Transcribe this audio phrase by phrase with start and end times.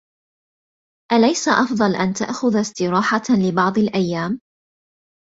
[1.11, 4.39] أليس أفضل أن تأخذ استراحة لبعض الأيام؟